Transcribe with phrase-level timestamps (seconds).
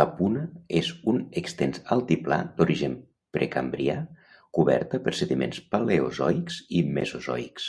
[0.00, 0.42] La puna
[0.78, 2.94] és un extens altiplà d'origen
[3.38, 3.98] precambrià,
[4.60, 7.68] coberta per sediments paleozoics i mesozoics.